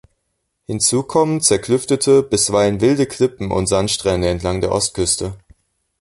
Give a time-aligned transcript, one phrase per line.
[0.65, 5.37] Hinzu kommen zerklüftete, bisweilen wilde Klippen und Sandstrände entlang der Ostküste.